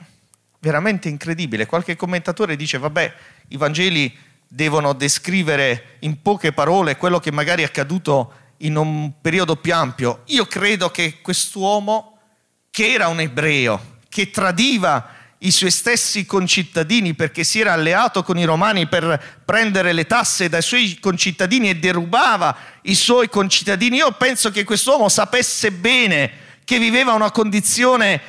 veramente 0.59 1.09
incredibile. 1.09 1.65
Qualche 1.65 1.95
commentatore 1.95 2.55
dice, 2.55 2.77
vabbè, 2.77 3.15
i 3.47 3.57
Vangeli 3.57 4.15
devono 4.47 4.93
descrivere 4.93 5.97
in 6.01 6.21
poche 6.21 6.53
parole 6.53 6.97
quello 6.97 7.19
che 7.19 7.31
magari 7.31 7.63
è 7.63 7.65
accaduto 7.65 8.53
in 8.57 8.75
un 8.75 9.11
periodo 9.21 9.55
più 9.55 9.73
ampio. 9.73 10.21
Io 10.25 10.45
credo 10.45 10.91
che 10.91 11.19
quest'uomo, 11.21 12.19
che 12.69 12.93
era 12.93 13.07
un 13.07 13.21
ebreo, 13.21 13.93
che 14.07 14.29
tradiva 14.29 15.14
i 15.39 15.51
suoi 15.51 15.71
stessi 15.71 16.25
concittadini 16.25 17.13
perché 17.13 17.43
si 17.43 17.59
era 17.59 17.73
alleato 17.73 18.23
con 18.23 18.37
i 18.37 18.45
romani 18.45 18.87
per 18.87 19.41
prendere 19.43 19.93
le 19.93 20.05
tasse 20.05 20.49
dai 20.49 20.61
suoi 20.61 20.97
concittadini 20.99 21.69
e 21.69 21.75
derubava 21.75 22.55
i 22.83 22.95
suoi 22.95 23.29
concittadini, 23.29 23.97
io 23.97 24.11
penso 24.13 24.49
che 24.51 24.63
quest'uomo 24.63 25.09
sapesse 25.09 25.71
bene 25.71 26.31
che 26.63 26.79
viveva 26.79 27.13
una 27.13 27.31
condizione 27.31 28.21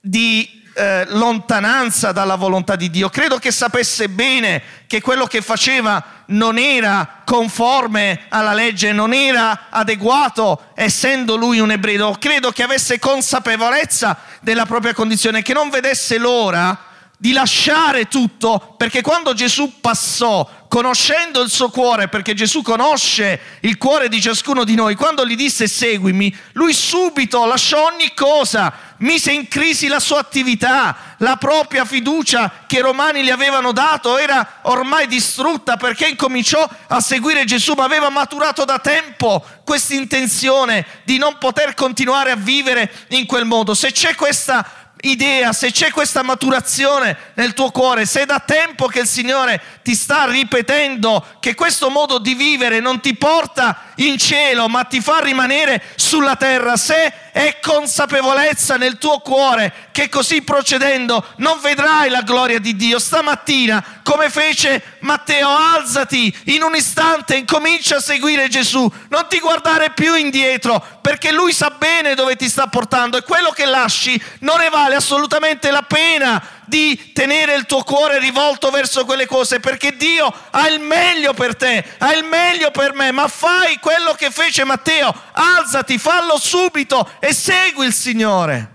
di 0.00 0.62
eh, 0.74 1.04
lontananza 1.08 2.12
dalla 2.12 2.36
volontà 2.36 2.76
di 2.76 2.90
Dio. 2.90 3.10
Credo 3.10 3.38
che 3.38 3.50
sapesse 3.50 4.08
bene 4.08 4.62
che 4.86 5.00
quello 5.00 5.26
che 5.26 5.42
faceva 5.42 6.21
non 6.32 6.58
era 6.58 7.20
conforme 7.24 8.22
alla 8.28 8.52
legge, 8.52 8.92
non 8.92 9.14
era 9.14 9.66
adeguato, 9.70 10.70
essendo 10.74 11.36
lui 11.36 11.60
un 11.60 11.70
ebreo. 11.70 12.16
Credo 12.18 12.50
che 12.50 12.62
avesse 12.62 12.98
consapevolezza 12.98 14.18
della 14.40 14.66
propria 14.66 14.92
condizione, 14.92 15.42
che 15.42 15.52
non 15.52 15.70
vedesse 15.70 16.18
l'ora 16.18 16.90
di 17.22 17.30
lasciare 17.30 18.08
tutto, 18.08 18.74
perché 18.76 19.00
quando 19.00 19.32
Gesù 19.32 19.74
passò 19.80 20.66
conoscendo 20.66 21.40
il 21.40 21.50
suo 21.50 21.68
cuore, 21.68 22.08
perché 22.08 22.34
Gesù 22.34 22.62
conosce 22.62 23.58
il 23.60 23.78
cuore 23.78 24.08
di 24.08 24.20
ciascuno 24.20 24.64
di 24.64 24.74
noi, 24.74 24.96
quando 24.96 25.24
gli 25.24 25.36
disse 25.36 25.68
seguimi, 25.68 26.36
lui 26.54 26.72
subito 26.72 27.44
lasciò 27.44 27.86
ogni 27.86 28.12
cosa, 28.12 28.72
mise 28.98 29.30
in 29.30 29.46
crisi 29.46 29.86
la 29.86 30.00
sua 30.00 30.18
attività, 30.18 31.14
la 31.18 31.36
propria 31.36 31.84
fiducia 31.84 32.64
che 32.66 32.78
i 32.78 32.80
romani 32.80 33.22
gli 33.22 33.30
avevano 33.30 33.70
dato 33.70 34.18
era 34.18 34.60
ormai 34.62 35.06
distrutta 35.06 35.76
perché 35.76 36.08
incominciò 36.08 36.68
a 36.88 37.00
seguire 37.00 37.44
Gesù, 37.44 37.74
ma 37.74 37.84
aveva 37.84 38.08
maturato 38.08 38.64
da 38.64 38.80
tempo 38.80 39.44
questa 39.64 39.94
intenzione 39.94 40.84
di 41.04 41.18
non 41.18 41.38
poter 41.38 41.74
continuare 41.74 42.32
a 42.32 42.36
vivere 42.36 42.90
in 43.10 43.26
quel 43.26 43.44
modo. 43.44 43.74
Se 43.74 43.92
c'è 43.92 44.16
questa 44.16 44.81
idea, 45.02 45.52
se 45.52 45.70
c'è 45.70 45.90
questa 45.90 46.22
maturazione 46.22 47.16
nel 47.34 47.54
tuo 47.54 47.70
cuore, 47.70 48.06
se 48.06 48.22
è 48.22 48.26
da 48.26 48.40
tempo 48.40 48.86
che 48.86 49.00
il 49.00 49.06
Signore 49.06 49.60
ti 49.82 49.94
sta 49.94 50.26
ripetendo 50.26 51.24
che 51.40 51.54
questo 51.54 51.90
modo 51.90 52.18
di 52.18 52.34
vivere 52.34 52.80
non 52.80 53.00
ti 53.00 53.14
porta 53.14 53.92
in 53.96 54.18
cielo, 54.18 54.68
ma 54.68 54.84
ti 54.84 55.00
fa 55.00 55.18
rimanere 55.20 55.82
sulla 55.96 56.36
terra, 56.36 56.76
se 56.76 57.12
è 57.32 57.58
consapevolezza 57.60 58.76
nel 58.76 58.98
tuo 58.98 59.18
cuore 59.18 59.88
che 59.90 60.08
così 60.08 60.42
procedendo 60.42 61.24
non 61.36 61.58
vedrai 61.60 62.08
la 62.08 62.22
gloria 62.22 62.58
di 62.58 62.76
Dio, 62.76 62.98
stamattina, 62.98 64.00
come 64.02 64.30
fece 64.30 64.98
Matteo, 65.00 65.48
alzati 65.48 66.34
in 66.46 66.62
un 66.62 66.76
istante, 66.76 67.36
incomincia 67.36 67.96
a 67.96 68.00
seguire 68.00 68.48
Gesù, 68.48 68.90
non 69.08 69.26
ti 69.28 69.40
guardare 69.40 69.90
più 69.90 70.14
indietro, 70.14 70.84
perché 71.02 71.32
Lui 71.32 71.52
sa 71.52 71.70
bene 71.70 72.14
dove 72.14 72.36
ti 72.36 72.48
sta 72.48 72.68
portando 72.68 73.18
e 73.18 73.22
quello 73.22 73.50
che 73.50 73.66
lasci 73.66 74.20
non 74.40 74.58
ne 74.58 74.70
vale 74.70 74.94
assolutamente 74.94 75.70
la 75.70 75.82
pena 75.82 76.42
di 76.64 77.12
tenere 77.12 77.54
il 77.56 77.66
tuo 77.66 77.82
cuore 77.82 78.18
rivolto 78.18 78.70
verso 78.70 79.04
quelle 79.04 79.26
cose, 79.26 79.60
perché 79.60 79.96
Dio 79.96 80.32
ha 80.50 80.68
il 80.68 80.80
meglio 80.80 81.34
per 81.34 81.56
te, 81.56 81.84
ha 81.98 82.14
il 82.14 82.24
meglio 82.24 82.70
per 82.70 82.94
me, 82.94 83.10
ma 83.10 83.28
fai 83.28 83.78
quello 83.78 84.14
che 84.14 84.30
fece 84.30 84.64
Matteo, 84.64 85.12
alzati, 85.32 85.98
fallo 85.98 86.38
subito 86.38 87.10
e 87.18 87.34
segui 87.34 87.84
il 87.84 87.92
Signore. 87.92 88.70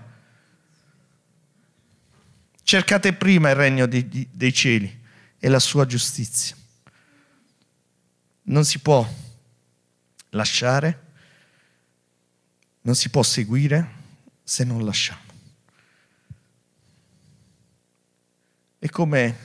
Cercate 2.62 3.14
prima 3.14 3.48
il 3.48 3.56
regno 3.56 3.86
di, 3.86 4.06
di, 4.06 4.28
dei 4.30 4.52
cieli 4.52 5.00
e 5.40 5.48
la 5.48 5.58
sua 5.58 5.86
giustizia. 5.86 6.54
Non 8.42 8.64
si 8.64 8.78
può 8.78 9.06
lasciare, 10.30 11.07
non 12.88 12.96
si 12.96 13.10
può 13.10 13.22
seguire 13.22 13.96
se 14.42 14.64
non 14.64 14.82
lasciamo. 14.82 15.20
È 18.78 18.88
come 18.88 19.38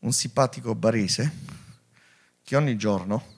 un 0.00 0.12
simpatico 0.12 0.74
barese 0.74 1.32
che 2.42 2.56
ogni 2.56 2.76
giorno 2.76 3.36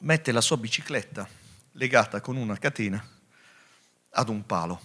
mette 0.00 0.30
la 0.30 0.40
sua 0.40 0.58
bicicletta 0.58 1.28
legata 1.72 2.20
con 2.20 2.36
una 2.36 2.56
catena 2.56 3.04
ad 4.10 4.28
un 4.28 4.46
palo. 4.46 4.80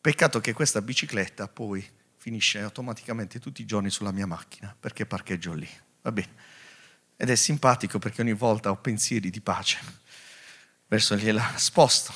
Peccato 0.00 0.38
che 0.38 0.52
questa 0.52 0.80
bicicletta 0.80 1.48
poi 1.48 1.84
finisce 2.16 2.60
automaticamente 2.60 3.40
tutti 3.40 3.60
i 3.60 3.66
giorni 3.66 3.90
sulla 3.90 4.12
mia 4.12 4.26
macchina 4.26 4.72
perché 4.78 5.04
parcheggio 5.04 5.52
lì. 5.52 5.68
Va 6.02 6.12
bene. 6.12 6.32
Ed 7.16 7.28
è 7.28 7.34
simpatico 7.34 7.98
perché 7.98 8.20
ogni 8.20 8.34
volta 8.34 8.70
ho 8.70 8.76
pensieri 8.76 9.30
di 9.30 9.40
pace 9.40 10.09
verso 10.90 11.14
lì 11.14 11.30
la 11.30 11.52
sposto, 11.54 12.12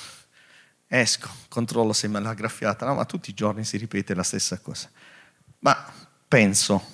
esco, 0.86 1.30
controllo 1.48 1.94
se 1.94 2.08
me 2.08 2.20
l'ha 2.20 2.34
graffiata, 2.34 2.84
no, 2.84 2.94
ma 2.96 3.06
tutti 3.06 3.30
i 3.30 3.34
giorni 3.34 3.64
si 3.64 3.78
ripete 3.78 4.12
la 4.14 4.22
stessa 4.22 4.58
cosa. 4.58 4.90
Ma 5.60 5.90
penso, 6.28 6.84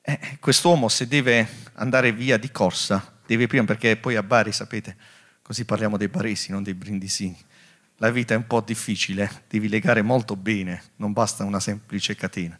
eh, 0.00 0.38
quest'uomo 0.40 0.88
se 0.88 1.06
deve 1.06 1.46
andare 1.74 2.12
via 2.12 2.38
di 2.38 2.50
corsa, 2.50 3.18
deve 3.26 3.46
prima 3.46 3.64
perché 3.64 3.96
poi 3.96 4.16
a 4.16 4.22
Bari, 4.22 4.52
sapete, 4.52 4.96
così 5.42 5.66
parliamo 5.66 5.96
dei 5.98 6.08
baresi, 6.08 6.52
non 6.52 6.62
dei 6.62 6.74
brindisini 6.74 7.48
la 8.00 8.10
vita 8.10 8.32
è 8.32 8.36
un 8.38 8.46
po' 8.46 8.62
difficile, 8.62 9.30
devi 9.46 9.68
legare 9.68 10.00
molto 10.00 10.34
bene, 10.34 10.82
non 10.96 11.12
basta 11.12 11.44
una 11.44 11.60
semplice 11.60 12.14
catena. 12.14 12.58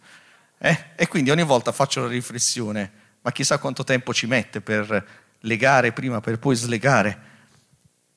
Eh? 0.58 0.84
E 0.96 1.08
quindi 1.08 1.30
ogni 1.30 1.44
volta 1.44 1.72
faccio 1.72 2.02
la 2.02 2.08
riflessione, 2.08 2.90
ma 3.22 3.32
chissà 3.32 3.56
quanto 3.56 3.82
tempo 3.82 4.12
ci 4.12 4.26
mette 4.26 4.60
per 4.60 5.06
legare 5.40 5.92
prima, 5.92 6.20
per 6.20 6.38
poi 6.38 6.54
slegare. 6.56 7.28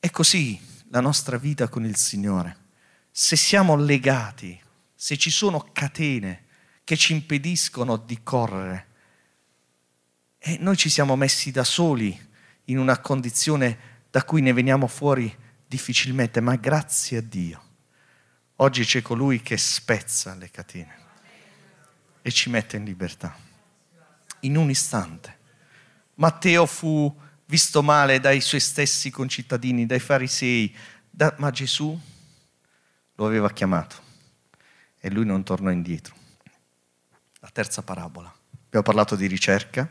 È 0.04 0.12
così 0.12 0.60
la 0.90 1.00
nostra 1.00 1.38
vita 1.38 1.70
con 1.70 1.86
il 1.86 1.96
Signore. 1.96 2.58
Se 3.10 3.38
siamo 3.38 3.78
legati, 3.78 4.62
se 4.94 5.18
ci 5.18 5.32
sono 5.32 5.70
catene 5.72 6.44
che 6.84 6.98
ci 6.98 7.14
impediscono 7.14 7.96
di 7.96 8.20
correre, 8.22 8.88
e 10.40 10.58
noi 10.60 10.76
ci 10.76 10.90
siamo 10.90 11.16
messi 11.16 11.52
da 11.52 11.64
soli 11.64 12.20
in 12.66 12.80
una 12.80 13.00
condizione 13.00 14.02
da 14.10 14.26
cui 14.26 14.42
ne 14.42 14.52
veniamo 14.52 14.88
fuori 14.88 15.34
difficilmente, 15.66 16.42
ma 16.42 16.58
grazie 16.58 17.20
a 17.20 17.22
Dio. 17.22 17.64
Oggi 18.58 18.84
c'è 18.84 19.02
colui 19.02 19.42
che 19.42 19.56
spezza 19.56 20.36
le 20.36 20.52
catene 20.52 20.98
e 22.22 22.30
ci 22.30 22.50
mette 22.50 22.76
in 22.76 22.84
libertà. 22.84 23.34
In 24.42 24.58
un 24.58 24.70
istante. 24.70 25.38
Matteo 26.16 26.66
fu 26.66 27.22
visto 27.54 27.84
male 27.84 28.20
dai 28.20 28.42
suoi 28.42 28.60
stessi 28.60 29.12
concittadini, 29.12 29.86
dai 29.86 30.00
farisei, 30.00 30.76
da, 31.08 31.36
ma 31.38 31.52
Gesù 31.52 31.96
lo 33.14 33.26
aveva 33.28 33.52
chiamato 33.52 33.96
e 35.00 35.12
lui 35.12 35.24
non 35.24 35.44
tornò 35.44 35.70
indietro. 35.70 36.16
La 37.42 37.50
terza 37.54 37.84
parabola. 37.84 38.34
Abbiamo 38.66 38.84
parlato 38.84 39.16
di 39.16 39.28
ricerca, 39.28 39.88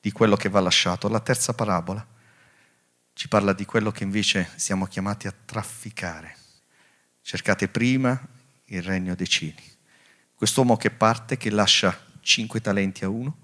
di 0.00 0.12
quello 0.12 0.36
che 0.36 0.48
va 0.48 0.60
lasciato. 0.60 1.08
La 1.08 1.18
terza 1.18 1.54
parabola 1.54 2.06
ci 3.14 3.26
parla 3.26 3.52
di 3.52 3.64
quello 3.64 3.90
che 3.90 4.04
invece 4.04 4.48
siamo 4.54 4.86
chiamati 4.86 5.26
a 5.26 5.34
trafficare. 5.44 6.36
Cercate 7.20 7.66
prima 7.66 8.16
il 8.66 8.80
regno 8.80 9.16
dei 9.16 9.28
cieli. 9.28 9.64
Quest'uomo 10.36 10.76
che 10.76 10.90
parte, 10.90 11.36
che 11.36 11.50
lascia 11.50 11.98
cinque 12.20 12.60
talenti 12.60 13.04
a 13.04 13.08
uno, 13.08 13.38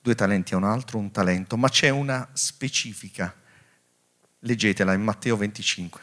due 0.00 0.14
talenti 0.14 0.54
a 0.54 0.56
un 0.56 0.64
altro, 0.64 0.98
un 0.98 1.10
talento, 1.10 1.56
ma 1.56 1.68
c'è 1.68 1.90
una 1.90 2.28
specifica. 2.32 3.34
Leggetela 4.40 4.94
in 4.94 5.02
Matteo 5.02 5.36
25. 5.36 6.00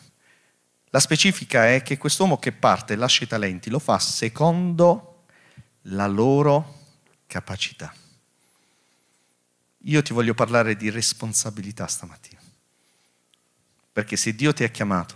La 0.89 0.99
specifica 0.99 1.73
è 1.73 1.81
che 1.81 1.97
quest'uomo 1.97 2.37
che 2.37 2.51
parte 2.51 2.93
e 2.93 2.95
lascia 2.95 3.23
i 3.23 3.27
talenti 3.27 3.69
lo 3.69 3.79
fa 3.79 3.99
secondo 3.99 5.25
la 5.83 6.07
loro 6.07 6.85
capacità. 7.25 7.93
Io 9.81 10.01
ti 10.01 10.13
voglio 10.13 10.33
parlare 10.33 10.75
di 10.75 10.89
responsabilità 10.89 11.87
stamattina. 11.87 12.41
Perché 13.91 14.15
se 14.15 14.35
Dio 14.35 14.53
ti 14.53 14.63
ha 14.63 14.69
chiamato 14.69 15.15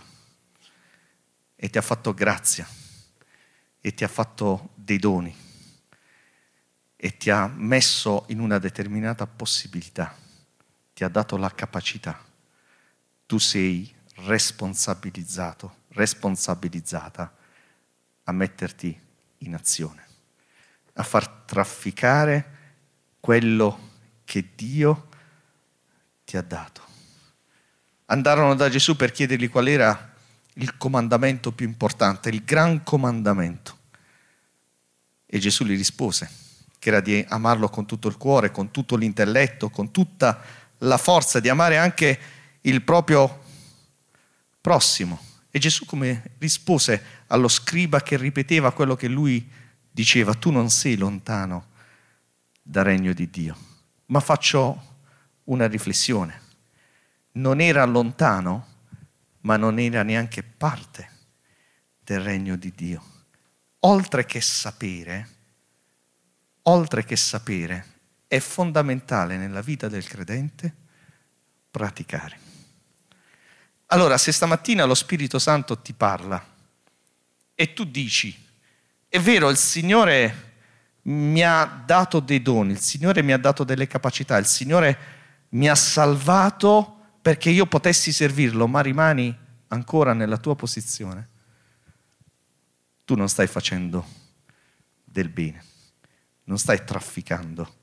e 1.55 1.69
ti 1.69 1.77
ha 1.77 1.81
fatto 1.81 2.13
grazia 2.13 2.67
e 3.79 3.93
ti 3.93 4.03
ha 4.03 4.07
fatto 4.07 4.70
dei 4.74 4.98
doni 4.98 5.50
e 7.03 7.18
ti 7.18 7.31
ha 7.31 7.48
messo 7.48 8.25
in 8.27 8.40
una 8.40 8.59
determinata 8.59 9.25
possibilità, 9.25 10.16
ti 10.94 11.03
ha 11.03 11.07
dato 11.07 11.35
la 11.35 11.50
capacità, 11.50 12.24
tu 13.25 13.40
sei 13.40 13.92
responsabilizzato, 14.18 15.77
responsabilizzata 15.94 17.33
a 18.25 18.31
metterti 18.31 18.96
in 19.40 19.55
azione, 19.55 20.05
a 20.94 21.01
far 21.01 21.27
trafficare 21.27 22.57
quello 23.20 23.90
che 24.24 24.51
Dio 24.53 25.07
ti 26.24 26.37
ha 26.37 26.44
dato 26.44 26.83
andarono 28.05 28.53
da 28.53 28.70
Gesù 28.70 28.96
per 28.96 29.11
chiedergli 29.11 29.50
qual 29.50 29.68
era 29.68 30.14
il 30.55 30.77
comandamento 30.77 31.51
più 31.51 31.66
importante, 31.66 32.29
il 32.29 32.44
gran 32.44 32.83
comandamento. 32.83 33.79
E 35.25 35.40
Gesù 35.40 35.64
gli 35.64 35.77
rispose 35.77 36.50
che 36.81 36.89
era 36.89 37.00
di 37.00 37.24
amarlo 37.29 37.70
con 37.70 37.85
tutto 37.85 38.07
il 38.07 38.17
cuore, 38.17 38.50
con 38.50 38.72
tutto 38.72 38.96
l'intelletto, 38.96 39.70
con 39.70 39.91
tutta 39.91 40.41
la 40.79 40.98
forza, 40.98 41.39
di 41.39 41.48
amare 41.48 41.77
anche 41.77 42.20
il 42.61 42.81
proprio 42.81 43.44
prossimo. 44.59 45.22
E 45.51 45.59
Gesù 45.59 45.85
come 45.85 46.31
rispose 46.39 47.03
allo 47.27 47.48
scriba 47.48 48.01
che 48.01 48.17
ripeteva 48.17 48.72
quello 48.72 48.96
che 48.96 49.07
lui 49.07 49.48
diceva, 49.91 50.33
tu 50.33 50.50
non 50.50 50.72
sei 50.72 50.98
lontano 50.98 51.67
dal 52.63 52.85
regno 52.85 53.13
di 53.13 53.29
Dio, 53.29 53.55
ma 54.07 54.20
faccio 54.20 54.96
una 55.44 55.67
riflessione 55.67 56.50
non 57.33 57.61
era 57.61 57.85
lontano, 57.85 58.67
ma 59.41 59.55
non 59.55 59.79
era 59.79 60.03
neanche 60.03 60.44
parte 60.44 61.09
del 62.00 62.20
regno 62.20 62.55
di 62.55 62.74
Dio. 62.75 63.03
Oltre 63.79 64.25
che 64.25 64.41
sapere, 64.41 65.29
oltre 66.63 67.03
che 67.03 67.15
sapere, 67.15 67.85
è 68.27 68.39
fondamentale 68.39 69.37
nella 69.37 69.61
vita 69.61 69.87
del 69.87 70.07
credente 70.07 70.74
praticare. 71.69 72.39
Allora, 73.87 74.17
se 74.17 74.31
stamattina 74.31 74.85
lo 74.85 74.95
Spirito 74.95 75.37
Santo 75.37 75.79
ti 75.79 75.93
parla 75.93 76.43
e 77.53 77.74
tu 77.74 77.83
dici, 77.83 78.33
è 79.07 79.19
vero, 79.19 79.50
il 79.50 79.57
Signore 79.57 80.50
mi 81.03 81.43
ha 81.43 81.65
dato 81.85 82.19
dei 82.19 82.41
doni, 82.41 82.71
il 82.71 82.79
Signore 82.79 83.21
mi 83.21 83.33
ha 83.33 83.37
dato 83.37 83.63
delle 83.63 83.87
capacità, 83.87 84.37
il 84.37 84.45
Signore 84.45 85.19
mi 85.50 85.67
ha 85.67 85.75
salvato 85.75 87.17
perché 87.21 87.50
io 87.50 87.65
potessi 87.65 88.11
servirlo, 88.11 88.67
ma 88.67 88.81
rimani 88.81 89.35
ancora 89.67 90.13
nella 90.13 90.37
tua 90.37 90.55
posizione, 90.55 91.27
tu 93.03 93.15
non 93.15 93.27
stai 93.27 93.47
facendo 93.47 94.05
del 95.03 95.29
bene, 95.29 95.63
non 96.44 96.58
stai 96.58 96.84
trafficando, 96.84 97.75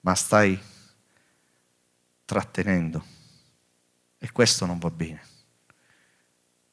ma 0.00 0.14
stai 0.14 0.58
trattenendo. 2.24 3.04
E 4.18 4.32
questo 4.32 4.66
non 4.66 4.78
va 4.78 4.90
bene. 4.90 5.22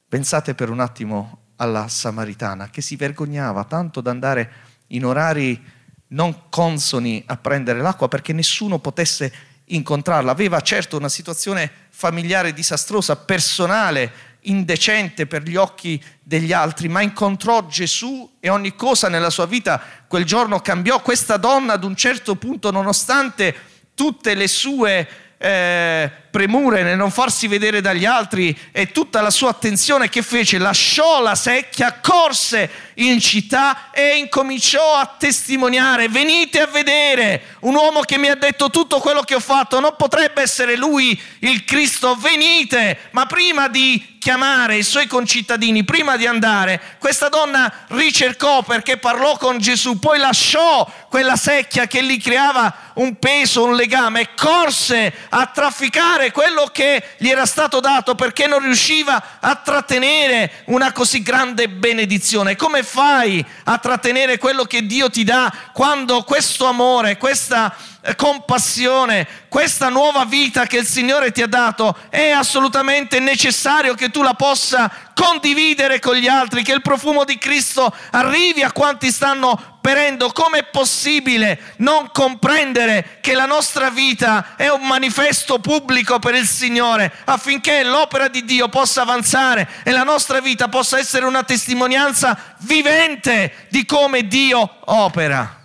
Pensate 0.07 0.53
per 0.53 0.69
un 0.69 0.79
attimo 0.79 1.45
alla 1.57 1.87
Samaritana 1.87 2.69
che 2.69 2.81
si 2.81 2.95
vergognava 2.95 3.63
tanto 3.65 4.01
da 4.01 4.11
andare 4.11 4.51
in 4.87 5.05
orari 5.05 5.75
non 6.09 6.49
consoni 6.49 7.23
a 7.25 7.37
prendere 7.37 7.81
l'acqua 7.81 8.07
perché 8.07 8.31
nessuno 8.33 8.79
potesse 8.79 9.33
incontrarla. 9.65 10.31
Aveva 10.31 10.61
certo 10.61 10.97
una 10.97 11.09
situazione 11.09 11.69
familiare 11.89 12.53
disastrosa, 12.53 13.15
personale, 13.17 14.11
indecente 14.49 15.25
per 15.25 15.43
gli 15.43 15.55
occhi 15.55 16.01
degli 16.21 16.53
altri, 16.53 16.87
ma 16.87 17.01
incontrò 17.01 17.65
Gesù 17.67 18.29
e 18.39 18.49
ogni 18.49 18.75
cosa 18.75 19.09
nella 19.09 19.29
sua 19.29 19.45
vita 19.45 19.81
quel 20.07 20.25
giorno 20.25 20.59
cambiò. 20.59 21.01
Questa 21.01 21.37
donna 21.37 21.73
ad 21.73 21.83
un 21.83 21.95
certo 21.95 22.35
punto, 22.35 22.71
nonostante 22.71 23.55
tutte 23.93 24.35
le 24.35 24.47
sue 24.47 25.07
eh, 25.37 26.11
premure 26.37 26.83
nel 26.83 26.97
non 26.97 27.09
farsi 27.09 27.47
vedere 27.47 27.81
dagli 27.81 28.05
altri 28.05 28.55
e 28.71 28.91
tutta 28.91 29.21
la 29.21 29.31
sua 29.31 29.49
attenzione 29.49 30.07
che 30.07 30.21
fece, 30.21 30.59
lasciò 30.59 31.19
la 31.19 31.33
secchia, 31.33 31.97
corse 31.99 32.69
in 32.97 33.19
città 33.19 33.89
e 33.91 34.17
incominciò 34.17 34.97
a 34.97 35.15
testimoniare, 35.17 36.09
venite 36.09 36.61
a 36.61 36.67
vedere 36.67 37.55
un 37.61 37.73
uomo 37.73 38.01
che 38.01 38.19
mi 38.19 38.27
ha 38.27 38.35
detto 38.35 38.69
tutto 38.69 38.99
quello 38.99 39.21
che 39.21 39.33
ho 39.33 39.39
fatto, 39.39 39.79
non 39.79 39.95
potrebbe 39.97 40.43
essere 40.43 40.75
lui 40.75 41.19
il 41.39 41.63
Cristo, 41.63 42.15
venite, 42.15 42.99
ma 43.11 43.25
prima 43.25 43.67
di 43.67 44.15
chiamare 44.19 44.75
i 44.75 44.83
suoi 44.83 45.07
concittadini, 45.07 45.83
prima 45.85 46.17
di 46.17 46.25
andare, 46.25 46.97
questa 46.99 47.29
donna 47.29 47.71
ricercò 47.89 48.61
perché 48.61 48.97
parlò 48.97 49.37
con 49.37 49.57
Gesù, 49.57 49.99
poi 49.99 50.19
lasciò 50.19 50.85
quella 51.09 51.35
secchia 51.35 51.87
che 51.87 52.03
gli 52.03 52.21
creava 52.21 52.91
un 52.95 53.17
peso, 53.19 53.63
un 53.63 53.75
legame, 53.75 54.29
corse 54.35 55.13
a 55.29 55.45
trafficare 55.45 56.26
dare 56.27 56.31
quello 56.31 56.69
che 56.71 57.03
gli 57.17 57.29
era 57.29 57.45
stato 57.45 57.79
dato 57.79 58.15
perché 58.15 58.47
non 58.47 58.59
riusciva 58.59 59.39
a 59.39 59.55
trattenere 59.55 60.63
una 60.65 60.91
così 60.91 61.21
grande 61.21 61.69
benedizione. 61.69 62.55
Come 62.55 62.83
fai 62.83 63.45
a 63.65 63.77
trattenere 63.77 64.37
quello 64.37 64.63
che 64.63 64.85
Dio 64.85 65.09
ti 65.09 65.23
dà 65.23 65.51
quando 65.73 66.23
questo 66.23 66.65
amore, 66.65 67.17
questa 67.17 67.73
eh, 68.01 68.15
compassione, 68.15 69.27
questa 69.47 69.89
nuova 69.89 70.25
vita 70.25 70.65
che 70.65 70.77
il 70.77 70.85
Signore 70.85 71.31
ti 71.31 71.41
ha 71.41 71.47
dato, 71.47 71.95
è 72.09 72.29
assolutamente 72.29 73.19
necessario 73.19 73.93
che 73.93 74.09
tu 74.09 74.21
la 74.21 74.33
possa 74.33 74.91
condividere 75.13 75.99
con 75.99 76.15
gli 76.15 76.27
altri, 76.27 76.63
che 76.63 76.73
il 76.73 76.81
profumo 76.81 77.23
di 77.23 77.37
Cristo 77.37 77.93
arrivi 78.11 78.63
a 78.63 78.71
quanti 78.71 79.11
stanno 79.11 79.76
perendo. 79.87 80.33
Com'è 80.33 80.65
possibile 80.65 81.57
non 81.77 82.09
comprendere 82.11 83.19
che 83.21 83.33
la 83.33 83.45
nostra 83.45 83.89
vita 83.89 84.57
è 84.57 84.67
un 84.67 84.85
manifesto 84.85 85.59
pubblico 85.59 86.19
per 86.19 86.35
il 86.35 86.45
Signore 86.45 87.09
affinché 87.23 87.83
l'opera 87.83 88.27
di 88.27 88.43
Dio 88.43 88.67
possa 88.67 89.03
avanzare 89.03 89.65
e 89.83 89.91
la 89.91 90.03
nostra 90.03 90.41
vita 90.41 90.67
possa 90.67 90.97
essere 90.97 91.23
una 91.25 91.43
testimonianza 91.43 92.55
vivente 92.59 93.67
di 93.69 93.85
come 93.85 94.27
Dio 94.27 94.79
opera? 94.91 95.55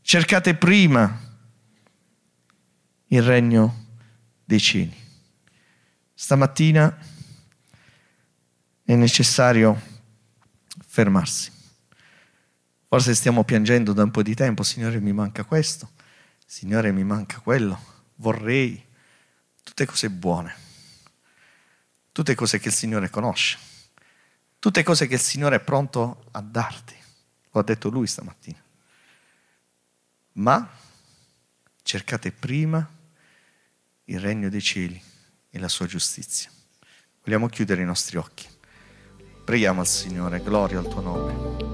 cercate 0.00 0.54
prima 0.54 1.20
il 3.08 3.22
regno 3.22 3.86
dei 4.44 4.60
cieli. 4.60 4.96
Stamattina 6.14 6.96
è 8.84 8.94
necessario 8.94 9.78
fermarsi. 10.86 11.55
Forse 12.88 13.14
stiamo 13.14 13.44
piangendo 13.44 13.92
da 13.92 14.02
un 14.02 14.10
po' 14.10 14.22
di 14.22 14.34
tempo, 14.34 14.62
Signore 14.62 15.00
mi 15.00 15.12
manca 15.12 15.44
questo, 15.44 15.90
Signore 16.44 16.92
mi 16.92 17.04
manca 17.04 17.40
quello, 17.40 17.78
vorrei, 18.16 18.84
tutte 19.62 19.86
cose 19.86 20.08
buone, 20.10 20.54
tutte 22.12 22.34
cose 22.34 22.58
che 22.58 22.68
il 22.68 22.74
Signore 22.74 23.10
conosce, 23.10 23.58
tutte 24.58 24.82
cose 24.82 25.06
che 25.06 25.14
il 25.14 25.20
Signore 25.20 25.56
è 25.56 25.60
pronto 25.60 26.24
a 26.30 26.40
darti. 26.40 26.94
Lo 27.50 27.60
ha 27.60 27.64
detto 27.64 27.88
Lui 27.88 28.06
stamattina 28.06 28.64
ma 30.36 30.68
cercate 31.82 32.32
prima 32.32 32.88
il 34.04 34.20
regno 34.20 34.48
dei 34.48 34.62
cieli 34.62 35.00
e 35.50 35.58
la 35.58 35.68
sua 35.68 35.86
giustizia. 35.86 36.50
Vogliamo 37.22 37.48
chiudere 37.48 37.82
i 37.82 37.86
nostri 37.86 38.16
occhi. 38.16 38.46
Preghiamo 39.44 39.80
al 39.80 39.86
Signore, 39.86 40.40
gloria 40.40 40.78
al 40.78 40.88
tuo 40.88 41.00
nome. 41.00 41.65